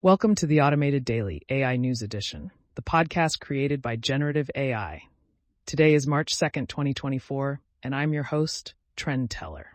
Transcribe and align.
Welcome 0.00 0.36
to 0.36 0.46
the 0.46 0.60
Automated 0.60 1.04
Daily 1.04 1.42
AI 1.48 1.74
News 1.74 2.02
Edition, 2.02 2.52
the 2.76 2.82
podcast 2.82 3.40
created 3.40 3.82
by 3.82 3.96
Generative 3.96 4.48
AI. 4.54 5.02
Today 5.66 5.92
is 5.92 6.06
March 6.06 6.36
2nd, 6.36 6.68
2024, 6.68 7.60
and 7.82 7.92
I'm 7.92 8.12
your 8.12 8.22
host, 8.22 8.74
Trend 8.94 9.28
Teller. 9.28 9.72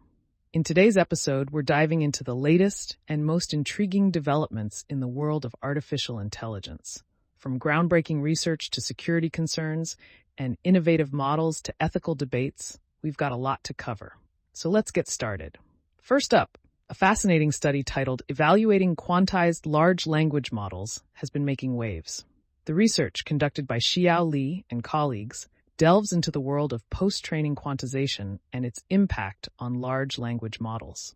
In 0.53 0.63
today's 0.63 0.95
episode, 0.95 1.49
we're 1.49 1.61
diving 1.61 2.03
into 2.03 2.23
the 2.23 2.37
latest 2.37 2.95
and 3.05 3.25
most 3.25 3.53
intriguing 3.53 4.11
developments 4.11 4.85
in 4.89 5.01
the 5.01 5.09
world 5.09 5.43
of 5.43 5.53
artificial 5.61 6.19
intelligence. 6.19 7.03
From 7.35 7.59
groundbreaking 7.59 8.21
research 8.21 8.69
to 8.69 8.79
security 8.79 9.29
concerns 9.29 9.97
and 10.37 10.57
innovative 10.63 11.11
models 11.11 11.61
to 11.63 11.73
ethical 11.81 12.15
debates, 12.15 12.79
we've 13.01 13.17
got 13.17 13.33
a 13.33 13.35
lot 13.35 13.61
to 13.65 13.73
cover. 13.73 14.13
So 14.53 14.69
let's 14.69 14.91
get 14.91 15.09
started. 15.09 15.57
First 16.01 16.33
up, 16.33 16.57
a 16.93 16.95
fascinating 16.95 17.51
study 17.51 17.81
titled 17.81 18.21
Evaluating 18.29 18.95
Quantized 18.95 19.65
Large 19.65 20.05
Language 20.05 20.51
Models 20.51 21.01
has 21.13 21.31
been 21.31 21.43
making 21.43 21.75
waves. 21.75 22.23
The 22.65 22.75
research 22.75 23.25
conducted 23.25 23.65
by 23.65 23.79
Xiao 23.79 24.29
Li 24.29 24.63
and 24.69 24.83
colleagues 24.83 25.49
delves 25.75 26.13
into 26.13 26.29
the 26.29 26.39
world 26.39 26.71
of 26.71 26.87
post-training 26.91 27.55
quantization 27.55 28.37
and 28.53 28.63
its 28.63 28.83
impact 28.91 29.49
on 29.57 29.81
large 29.81 30.19
language 30.19 30.59
models. 30.59 31.15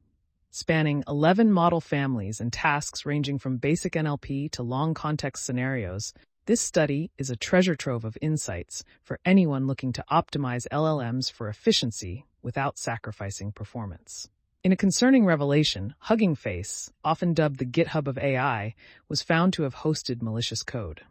Spanning 0.50 1.04
11 1.08 1.52
model 1.52 1.80
families 1.80 2.42
and 2.42 2.52
tasks 2.52 3.06
ranging 3.06 3.38
from 3.38 3.58
basic 3.58 3.94
NLP 3.94 4.50
to 4.54 4.64
long 4.64 4.96
context 4.96 5.46
scenarios, 5.46 6.12
this 6.48 6.60
study 6.60 7.12
is 7.20 7.30
a 7.30 7.36
treasure 7.36 7.76
trove 7.76 8.04
of 8.04 8.18
insights 8.20 8.84
for 9.04 9.20
anyone 9.24 9.68
looking 9.68 9.94
to 9.94 10.04
optimize 10.10 10.68
LLMs 10.72 11.32
for 11.32 11.48
efficiency 11.48 12.26
without 12.42 12.80
sacrificing 12.80 13.52
performance. 13.52 14.28
In 14.68 14.74
a 14.74 14.76
concerning 14.76 15.24
revelation, 15.24 15.96
Hugging 15.98 16.36
Face, 16.36 16.92
often 17.02 17.34
dubbed 17.34 17.58
the 17.58 17.66
GitHub 17.66 18.06
of 18.06 18.18
AI, 18.18 18.76
was 19.08 19.24
found 19.24 19.54
to 19.54 19.64
have 19.64 19.76
hosted 19.76 20.22
malicious 20.22 20.62
code. 20.62 21.04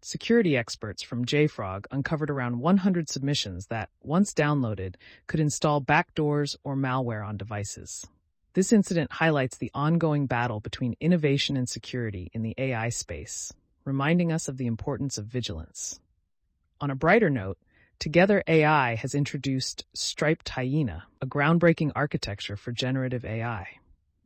Security 0.00 0.56
experts 0.56 1.00
from 1.00 1.24
JFrog 1.24 1.86
uncovered 1.92 2.28
around 2.28 2.58
100 2.58 3.08
submissions 3.08 3.68
that, 3.68 3.88
once 4.02 4.34
downloaded, 4.34 4.96
could 5.28 5.38
install 5.38 5.80
backdoors 5.80 6.56
or 6.64 6.74
malware 6.74 7.24
on 7.24 7.36
devices. 7.36 8.04
This 8.54 8.72
incident 8.72 9.12
highlights 9.12 9.58
the 9.58 9.70
ongoing 9.74 10.26
battle 10.26 10.58
between 10.58 10.96
innovation 10.98 11.56
and 11.56 11.68
security 11.68 12.32
in 12.32 12.42
the 12.42 12.56
AI 12.58 12.88
space, 12.88 13.52
reminding 13.84 14.32
us 14.32 14.48
of 14.48 14.56
the 14.56 14.66
importance 14.66 15.18
of 15.18 15.26
vigilance. 15.26 16.00
On 16.80 16.90
a 16.90 16.96
brighter 16.96 17.30
note, 17.30 17.58
Together 18.04 18.44
AI 18.46 18.96
has 18.96 19.14
introduced 19.14 19.86
Striped 19.94 20.50
Hyena, 20.50 21.04
a 21.22 21.26
groundbreaking 21.26 21.90
architecture 21.96 22.54
for 22.54 22.70
generative 22.70 23.24
AI. 23.24 23.66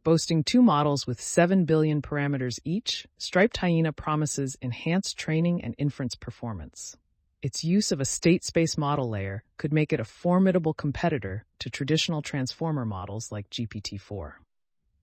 Boasting 0.03 0.43
two 0.43 0.63
models 0.63 1.07
with 1.07 1.21
7 1.21 1.65
billion 1.65 2.03
parameters 2.03 2.59
each, 2.65 3.07
Striped 3.19 3.57
Hyena 3.59 3.93
promises 3.93 4.59
enhanced 4.61 5.17
training 5.17 5.63
and 5.63 5.77
inference 5.79 6.17
performance. 6.17 6.97
Its 7.41 7.63
use 7.63 7.93
of 7.93 8.01
a 8.01 8.05
state 8.05 8.43
space 8.43 8.77
model 8.77 9.09
layer 9.09 9.45
could 9.59 9.73
make 9.73 9.93
it 9.93 10.01
a 10.01 10.05
formidable 10.05 10.75
competitor 10.75 11.45
to 11.61 11.71
traditional 11.71 12.21
transformer 12.21 12.85
models 12.85 13.31
like 13.31 13.49
GPT-4. 13.49 14.33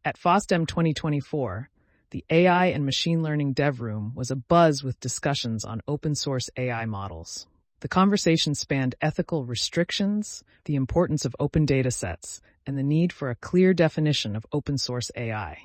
At 0.03 0.19
FOSDEM 0.19 0.67
2024, 0.67 1.69
the 2.09 2.25
AI 2.29 2.65
and 2.65 2.83
Machine 2.83 3.23
Learning 3.23 3.53
Dev 3.53 3.79
Room 3.79 4.11
was 4.15 4.31
abuzz 4.31 4.83
with 4.83 4.99
discussions 4.99 5.63
on 5.63 5.79
open 5.87 6.13
source 6.13 6.49
AI 6.57 6.85
models. 6.85 7.47
The 7.81 7.87
conversation 7.87 8.55
spanned 8.55 8.95
ethical 9.01 9.45
restrictions, 9.45 10.43
the 10.63 10.75
importance 10.75 11.25
of 11.25 11.35
open 11.39 11.65
data 11.65 11.91
sets, 11.91 12.41
and 12.65 12.77
the 12.77 12.83
need 12.83 13.11
for 13.11 13.29
a 13.29 13.35
clear 13.35 13.73
definition 13.73 14.35
of 14.35 14.45
open 14.51 14.77
source 14.77 15.11
AI. 15.15 15.57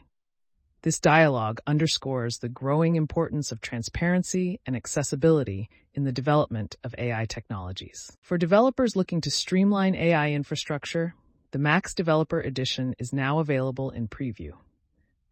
This 0.83 0.99
dialogue 0.99 1.61
underscores 1.67 2.39
the 2.39 2.49
growing 2.49 2.97
importance 2.97 3.53
of 3.53 3.61
transparency 3.61 4.61
and 4.65 4.75
accessibility 4.75 5.69
in 5.95 6.05
the 6.05 6.13
development 6.13 6.77
of 6.83 6.95
AI 6.97 7.27
technologies. 7.27 8.17
For 8.23 8.39
developers 8.39 8.97
looking 8.97 9.21
to 9.21 9.31
streamline 9.31 9.95
AI 9.95 10.33
infrastructure, 10.33 11.15
the 11.53 11.59
Max 11.59 11.95
Developer 11.95 12.41
Edition 12.41 12.95
is 12.99 13.13
now 13.13 13.41
available 13.41 13.91
in 13.91 14.09
preview. 14.09 14.53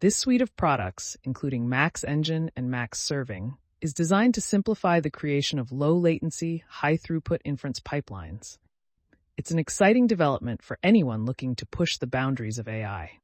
This 0.01 0.15
suite 0.15 0.41
of 0.41 0.55
products, 0.55 1.17
including 1.23 1.67
Max 1.67 2.03
Engine 2.03 2.51
and 2.55 2.69
Max 2.69 2.99
Serving, 2.99 3.57
is 3.81 3.93
designed 3.93 4.33
to 4.33 4.41
simplify 4.41 4.99
the 4.99 5.09
creation 5.09 5.59
of 5.59 5.71
low 5.71 5.95
latency, 5.95 6.63
high 6.67 6.97
throughput 6.97 7.39
inference 7.45 7.79
pipelines. 7.79 8.57
It's 9.37 9.51
an 9.51 9.59
exciting 9.59 10.07
development 10.07 10.61
for 10.61 10.77
anyone 10.83 11.25
looking 11.25 11.55
to 11.55 11.65
push 11.65 11.97
the 11.97 12.07
boundaries 12.07 12.59
of 12.59 12.67
AI. 12.67 13.19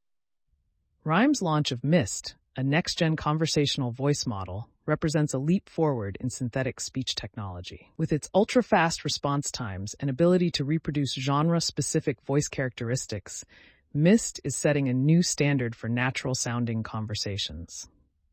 RIME's 1.04 1.42
launch 1.42 1.72
of 1.72 1.84
MIST, 1.84 2.34
a 2.56 2.62
next-gen 2.62 3.16
conversational 3.16 3.90
voice 3.90 4.26
model, 4.26 4.68
represents 4.86 5.34
a 5.34 5.38
leap 5.38 5.68
forward 5.68 6.16
in 6.20 6.30
synthetic 6.30 6.80
speech 6.80 7.14
technology. 7.14 7.92
With 7.98 8.12
its 8.12 8.30
ultra-fast 8.34 9.04
response 9.04 9.50
times 9.50 9.94
and 10.00 10.08
ability 10.08 10.50
to 10.52 10.64
reproduce 10.64 11.12
genre-specific 11.12 12.22
voice 12.22 12.48
characteristics, 12.48 13.44
MIST 13.92 14.40
is 14.42 14.56
setting 14.56 14.88
a 14.88 14.94
new 14.94 15.22
standard 15.22 15.74
for 15.74 15.88
natural-sounding 15.88 16.82
conversations. 16.82 17.88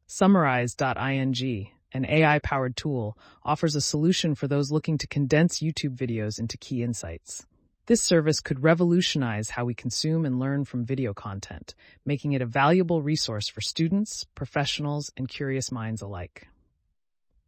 Summarize.ing, 0.07 1.72
an 1.93 2.05
AI-powered 2.05 2.75
tool, 2.75 3.17
offers 3.43 3.75
a 3.75 3.81
solution 3.81 4.35
for 4.35 4.47
those 4.47 4.71
looking 4.71 4.97
to 4.97 5.07
condense 5.07 5.59
YouTube 5.59 5.95
videos 5.95 6.39
into 6.39 6.57
key 6.57 6.83
insights. 6.83 7.45
This 7.85 8.01
service 8.01 8.39
could 8.39 8.63
revolutionize 8.63 9.49
how 9.49 9.65
we 9.65 9.73
consume 9.73 10.25
and 10.25 10.39
learn 10.39 10.63
from 10.63 10.85
video 10.85 11.13
content, 11.13 11.75
making 12.05 12.31
it 12.31 12.41
a 12.41 12.45
valuable 12.45 13.01
resource 13.01 13.49
for 13.49 13.59
students, 13.59 14.25
professionals, 14.35 15.11
and 15.17 15.27
curious 15.27 15.71
minds 15.71 16.01
alike. 16.01 16.47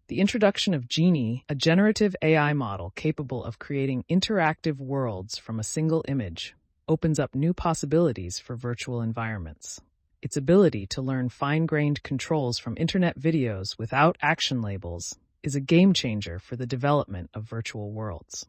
The 0.08 0.20
introduction 0.20 0.74
of 0.74 0.88
Genie, 0.90 1.46
a 1.50 1.56
generative 1.56 2.16
AI 2.22 2.54
model 2.54 2.92
capable 2.96 3.44
of 3.44 3.60
creating 3.60 4.04
interactive 4.10 4.78
worlds 4.78 5.38
from 5.38 5.60
a 5.60 5.64
single 5.64 6.04
image, 6.08 6.54
opens 6.88 7.18
up 7.18 7.34
new 7.34 7.54
possibilities 7.54 8.38
for 8.38 8.56
virtual 8.56 9.02
environments. 9.02 9.82
Its 10.26 10.36
ability 10.36 10.88
to 10.88 11.04
learn 11.04 11.30
fine-grained 11.30 12.02
controls 12.02 12.58
from 12.58 12.76
internet 12.80 13.20
videos 13.20 13.78
without 13.78 14.18
action 14.24 14.60
labels 14.60 15.20
is 15.44 15.54
a 15.54 15.60
game 15.60 15.94
changer 15.94 16.40
for 16.40 16.56
the 16.56 16.66
development 16.66 17.30
of 17.36 17.44
virtual 17.44 17.92
worlds. 17.92 18.48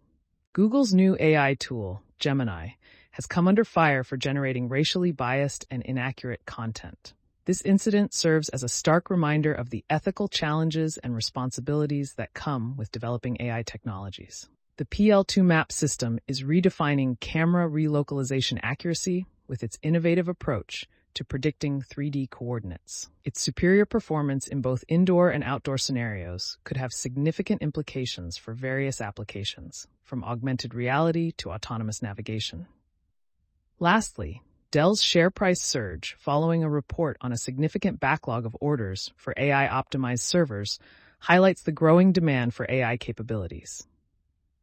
Google's 0.55 0.95
new 0.95 1.19
AI 1.21 1.53
tool, 1.53 2.03
Gemini, 2.19 2.71
has 3.11 3.27
come 3.27 3.47
under 3.47 3.63
fire 3.63 4.03
for 4.03 4.17
generating 4.17 4.71
racially 4.71 5.13
biased 5.13 5.67
and 5.71 5.83
inaccurate 5.83 6.47
content. 6.47 7.13
This 7.45 7.61
incident 7.61 8.15
serves 8.15 8.49
as 8.49 8.63
a 8.63 8.71
stark 8.71 9.11
reminder 9.11 9.53
of 9.53 9.69
the 9.69 9.85
ethical 9.91 10.29
challenges 10.29 10.97
and 10.97 11.15
responsibilities 11.15 12.15
that 12.15 12.33
come 12.33 12.75
with 12.79 12.91
developing 12.91 13.37
AI 13.39 13.63
technologies. 13.63 14.49
The 14.79 14.87
PL2 14.87 15.45
map 15.45 15.71
system 15.71 16.21
is 16.27 16.43
redefining 16.43 17.21
camera 17.21 17.69
relocalization 17.69 18.61
accuracy 18.63 19.27
with 19.47 19.63
its 19.63 19.79
innovative 19.83 20.27
approach 20.27 20.89
to 21.17 21.25
predicting 21.25 21.81
3D 21.81 22.31
coordinates. 22.31 23.09
Its 23.25 23.41
superior 23.41 23.87
performance 23.87 24.47
in 24.47 24.61
both 24.61 24.85
indoor 24.87 25.31
and 25.31 25.43
outdoor 25.43 25.79
scenarios 25.79 26.59
could 26.63 26.77
have 26.77 26.93
significant 26.93 27.63
implications 27.63 28.37
for 28.37 28.53
various 28.53 29.01
applications, 29.01 29.89
from 30.05 30.23
augmented 30.23 30.75
reality 30.75 31.33
to 31.39 31.51
autonomous 31.51 32.03
navigation. 32.03 32.67
Lastly, 33.81 34.43
Dell's 34.71 35.03
share 35.03 35.31
price 35.31 35.63
surge 35.63 36.15
following 36.19 36.63
a 36.63 36.69
report 36.69 37.17
on 37.23 37.33
a 37.33 37.39
significant 37.39 37.99
backlog 37.99 38.45
of 38.45 38.57
orders 38.61 39.11
for 39.17 39.33
AI-optimized 39.39 40.21
servers 40.21 40.79
highlights 41.19 41.63
the 41.63 41.73
growing 41.73 42.13
demand 42.13 42.53
for 42.53 42.67
AI 42.69 42.99
capabilities. 42.99 43.87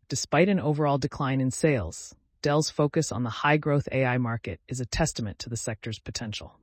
Despite 0.08 0.50
an 0.50 0.60
overall 0.60 1.00
decline 1.00 1.42
in 1.42 1.50
sales, 1.50 2.14
Dell's 2.44 2.70
focus 2.70 3.14
on 3.14 3.24
the 3.24 3.30
high-growth 3.30 3.88
AI 3.94 4.18
market 4.18 4.60
is 4.68 4.82
a 4.82 4.86
testament 4.86 5.40
to 5.40 5.50
the 5.50 5.56
sector's 5.56 5.98
potential. 5.98 6.60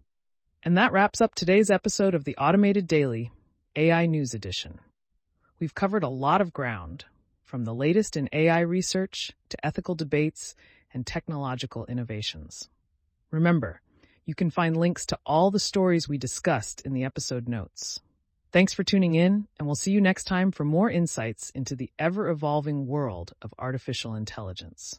And 0.63 0.77
that 0.77 0.93
wraps 0.93 1.23
up 1.23 1.35
today's 1.35 1.71
episode 1.71 2.15
of 2.15 2.25
the 2.25 2.37
Automated 2.37 2.87
Daily 2.87 3.33
AI 3.75 4.05
News 4.05 4.35
Edition. 4.35 4.79
We've 5.59 5.75
covered 5.75 6.03
a 6.03 6.09
lot 6.11 6.43
of 6.43 6.53
ground, 6.53 7.07
from 7.45 7.65
the 7.65 7.73
latest 7.73 8.15
in 8.15 8.29
AI 8.31 8.61
research 8.61 9.33
to 9.49 9.67
ethical 9.67 9.95
debates 9.95 10.55
and 10.93 11.07
technological 11.07 11.87
innovations. 11.87 12.69
Remember, 13.31 13.81
you 14.27 14.35
can 14.35 14.51
find 14.51 14.77
links 14.77 15.07
to 15.07 15.19
all 15.25 15.51
the 15.51 15.59
stories 15.59 16.07
we 16.07 16.19
discussed 16.19 16.83
in 16.83 16.93
the 16.93 17.05
episode 17.05 17.49
notes. 17.49 18.01
Thanks 18.53 18.75
for 18.75 18.85
tuning 18.85 19.15
in, 19.15 19.49
and 19.59 19.67
we'll 19.67 19.77
see 19.77 19.93
you 19.93 20.01
next 20.03 20.25
time 20.25 20.53
for 20.53 20.65
more 20.65 20.91
insights 20.91 21.49
into 21.55 21.75
the 21.75 21.91
ever-evolving 21.99 22.87
world 22.87 23.33
of 23.41 23.55
artificial 23.59 24.15
intelligence. 24.15 24.99